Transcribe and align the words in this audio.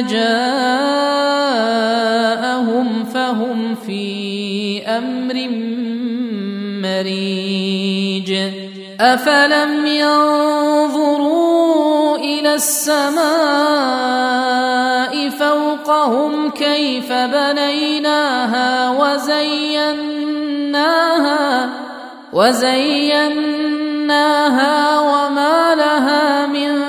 جاءهم 0.00 1.04
فهم 3.04 3.74
في 3.74 4.82
أمر 4.86 5.48
مريج. 6.82 8.30
أفلم 9.00 9.86
ينظروا 9.86 11.34
إلى 12.16 12.54
السماء 12.54 13.24
فوقهم 15.28 16.50
كيف 16.50 17.12
بنيناها 17.12 18.90
وزيناها 18.90 20.24
وزيناها 22.32 23.60
وما 25.00 25.74
لها 25.74 26.46
من 26.46 26.83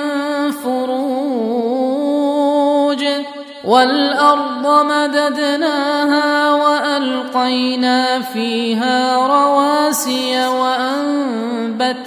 والأرض 3.66 4.86
مددناها 4.86 6.54
وألقينا 6.54 8.20
فيها 8.20 9.16
رواسي 9.26 10.46
وأنبتنا 10.48 11.98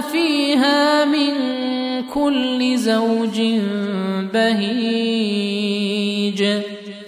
فيها 0.00 1.04
من 1.04 1.34
كل 2.14 2.76
زوج 2.76 3.40
بهيج 4.34 5.78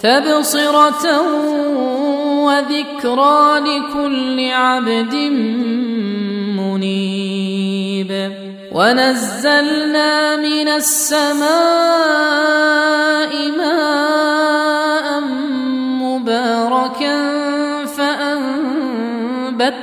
تبصرة 0.02 1.20
وذكرى 2.46 3.60
لكل 3.60 4.50
عبد 4.50 5.14
منيب 6.56 8.10
ونزلنا 8.72 10.36
من 10.36 10.68
السماء 10.68 11.50
ماء 13.58 15.20
مباركا 16.02 17.16
فأنبتنا 17.96 19.80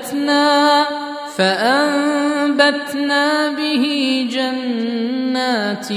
فأنبتنا 1.38 3.26
به 3.50 3.84
جنات 4.32 5.88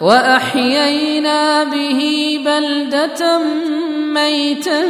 وأحيينا 0.00 1.64
به 1.64 2.00
بلدة 2.44 3.38
ميتا 4.14 4.80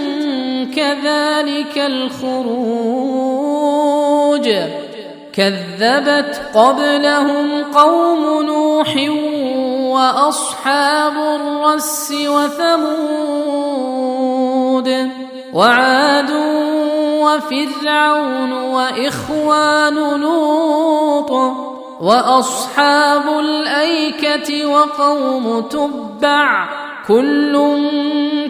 كذلك 0.76 1.78
الخروج. 1.78 2.98
كذبت 5.32 6.40
قبلهم 6.54 7.62
قوم 7.74 8.42
نوح 8.46 8.96
وأصحاب 9.94 11.16
الرس 11.16 12.12
وثمود 12.28 13.58
وعاد 15.52 16.30
وفرعون 17.28 18.52
وإخوان 18.52 20.20
لوط 20.20 21.30
وأصحاب 22.00 23.38
الأيكة 23.38 24.66
وقوم 24.66 25.60
تبع 25.60 26.68
كل 27.08 27.54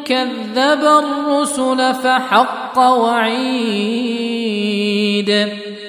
كذب 0.05 0.85
الرسل 0.85 1.95
فحق 1.95 2.79
وعيد 2.79 4.19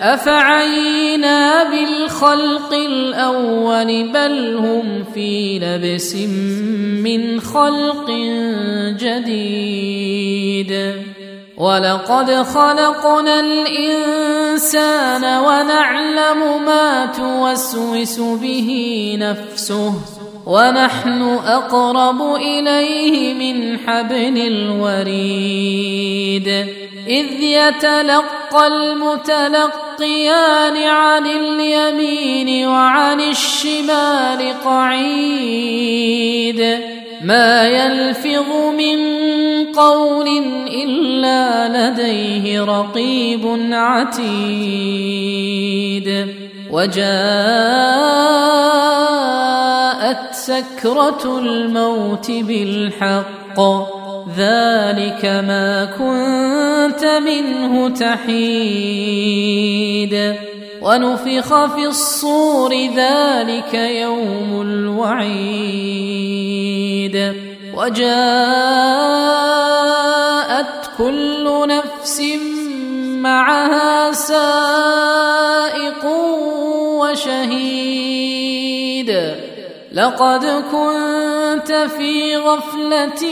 أفعينا 0.02 1.64
بالخلق 1.64 2.74
الأول 2.74 4.10
بل 4.14 4.56
هم 4.58 5.04
في 5.14 5.60
لبس 5.60 6.16
من 7.04 7.40
خلق 7.42 8.12
جديد 9.00 10.72
ولقد 11.60 12.32
خلقنا 12.32 13.40
الانسان 13.40 15.24
ونعلم 15.24 16.66
ما 16.66 17.06
توسوس 17.06 18.20
به 18.20 18.70
نفسه 19.20 19.94
ونحن 20.46 21.22
اقرب 21.46 22.36
اليه 22.36 23.34
من 23.34 23.80
حبل 23.80 24.38
الوريد 24.48 25.68
اذ 27.08 27.42
يتلقى 27.42 28.68
المتلقيان 28.68 29.68
عن 30.78 31.26
اليمين 31.26 32.68
وعن 32.68 33.20
الشمال 33.20 34.54
قعيد 34.66 36.20
ما 37.22 37.68
يلفظ 37.68 38.50
من 38.78 38.98
قول 39.66 40.28
إلا 40.68 41.68
لديه 41.68 42.64
رقيب 42.64 43.70
عتيد. 43.72 44.90
وجاءت 46.72 47.00
سكرة 50.32 51.40
الموت 51.40 52.32
بالحق 52.32 53.60
ذلك 54.38 55.26
ما 55.26 55.86
كنت 55.86 57.06
منه 57.06 57.90
تحيد. 57.90 59.49
ونفخ 60.82 61.66
في 61.76 61.86
الصور 61.88 62.74
ذلك 62.96 63.74
يوم 63.74 64.62
الوعيد. 64.62 65.80
وجاءت 67.76 68.10
كل 70.98 71.68
نفس 71.68 72.22
معها 73.22 74.12
سائق 74.12 76.06
وشهيد. 77.02 78.10
لقد 79.94 80.46
كنت 80.46 81.72
في 81.98 82.38
غفلة 82.38 83.24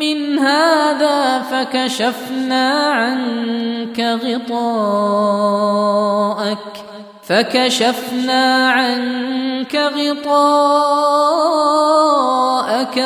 من 0.00 0.38
هذا 0.38 1.38
فكشفنا 1.42 2.70
عنك 2.90 4.00
غطاءك 4.24 5.28
فكشفنا 7.22 8.70
عنك 8.70 9.76
غطاءك 9.76 10.30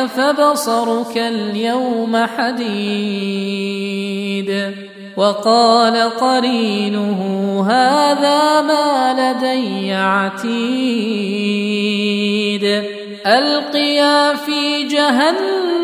فبصرك 0.06 1.18
اليوم 1.18 2.26
حديد. 2.36 3.74
وقال 5.16 5.96
قرينه 6.10 7.20
هذا 7.70 8.60
ما 8.60 9.14
لدي 9.18 9.92
عتيد 9.92 10.54
ألقيا 13.26 14.34
في 14.34 14.82
جهنم 14.82 15.83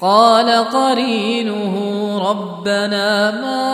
قال 0.00 0.50
قرينه 0.50 1.74
ربنا 2.30 3.30
ما 3.30 3.72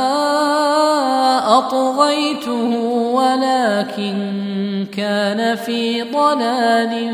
أطغيته 1.58 2.76
ولكن 3.14 4.17
كان 4.96 5.56
في 5.56 6.02
ضلال 6.02 7.11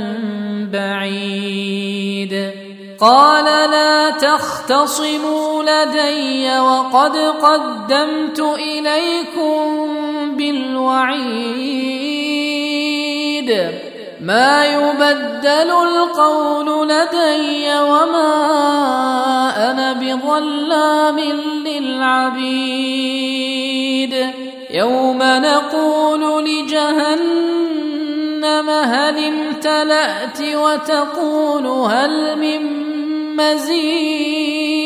بعيد. 0.73 2.51
قال 3.01 3.45
لا 3.71 4.11
تختصموا 4.11 5.63
لدي 5.63 6.61
وقد 6.61 7.17
قدمت 7.17 8.41
إليكم 8.41 9.87
بالوعيد. 10.37 11.77
ما 14.21 14.67
يبدل 14.67 15.71
القول 15.71 16.89
لدي 16.89 17.79
وما 17.81 18.31
أنا 19.71 19.93
بظلام 19.93 21.19
للعبيد. 21.67 22.97
يوم 24.71 25.19
نقول 25.23 26.45
لجهنم 26.45 27.51
هل 28.71 29.25
امتلأت 29.25 30.41
وتقول 30.55 31.67
هل 31.67 32.39
من 32.39 32.87
مزيد؟ 33.37 34.77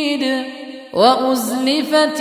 وأزلفت 0.93 2.21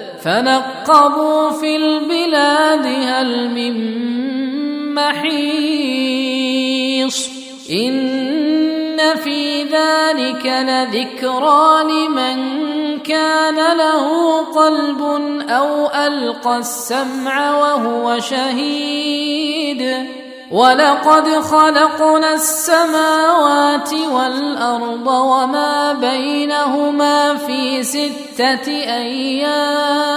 فنقبوا 0.23 1.49
في 1.49 1.75
البلاد 1.75 2.85
هل 2.85 3.49
من 3.49 3.73
محيص 4.93 6.61
إن 7.71 9.15
في 9.15 9.63
ذلك 9.63 10.45
لذكرى 10.45 11.83
لمن 11.83 12.59
كان 12.99 13.77
له 13.77 14.37
قلب 14.45 15.01
أو 15.49 15.87
ألقى 15.87 16.57
السمع 16.57 17.57
وهو 17.57 18.19
شهيد 18.19 20.20
ولقد 20.51 21.29
خلقنا 21.29 22.33
السماوات 22.33 23.93
والأرض 23.93 25.07
وما 25.07 25.93
بينهما 25.93 27.37
في 27.37 27.83
ستة 27.83 28.67
أيام 28.67 30.11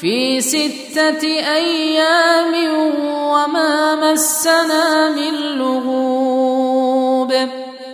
في 0.00 0.40
ستة 0.40 1.26
أيام 1.54 2.54
وما 3.06 3.94
مسنا 3.94 5.10
من 5.10 5.34
لغوب. 5.58 7.32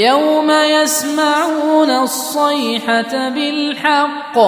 يوم 0.00 0.50
يسمعون 0.50 1.90
الصيحة 1.90 3.28
بالحق 3.28 4.38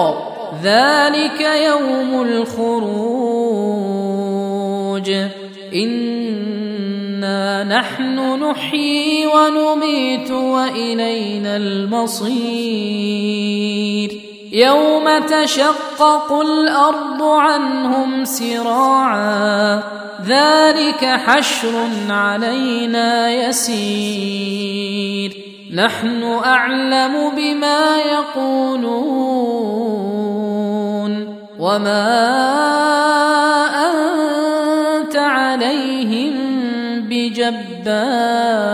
ذلك 0.63 1.41
يوم 1.41 2.21
الخروج. 2.21 3.23
إنا 5.75 7.63
نحن 7.63 8.43
نحيي 8.43 9.27
ونميت 9.27 10.31
وإلينا 10.31 11.57
المصير. 11.57 12.33
يوم 14.53 15.19
تشقق 15.19 16.41
الأرض 16.41 17.23
عنهم 17.23 18.25
سراعا 18.25 19.83
ذلك 20.25 21.05
حشر 21.05 21.87
علينا 22.09 23.31
يسير. 23.31 25.37
نحن 25.73 26.23
أعلم 26.45 27.31
بما 27.37 27.97
يقولون 27.97 28.93
وما 31.59 32.19
أنت 33.89 35.15
عليهم 35.15 36.33
بجبار. 37.09 38.73